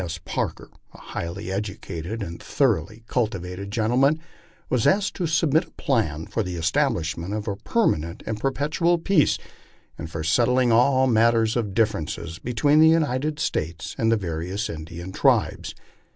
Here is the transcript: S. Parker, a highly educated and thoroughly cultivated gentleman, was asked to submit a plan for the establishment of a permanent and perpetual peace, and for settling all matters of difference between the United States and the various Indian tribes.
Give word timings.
S. 0.03 0.17
Parker, 0.25 0.71
a 0.95 0.97
highly 0.97 1.51
educated 1.51 2.23
and 2.23 2.41
thoroughly 2.41 3.03
cultivated 3.05 3.69
gentleman, 3.69 4.19
was 4.67 4.87
asked 4.87 5.13
to 5.17 5.27
submit 5.27 5.67
a 5.67 5.71
plan 5.73 6.25
for 6.25 6.41
the 6.41 6.55
establishment 6.55 7.35
of 7.35 7.47
a 7.47 7.55
permanent 7.57 8.23
and 8.25 8.39
perpetual 8.39 8.97
peace, 8.97 9.37
and 9.99 10.09
for 10.09 10.23
settling 10.23 10.71
all 10.71 11.05
matters 11.05 11.55
of 11.55 11.75
difference 11.75 12.17
between 12.39 12.79
the 12.79 12.89
United 12.89 13.39
States 13.39 13.93
and 13.99 14.11
the 14.11 14.17
various 14.17 14.71
Indian 14.71 15.11
tribes. 15.11 15.75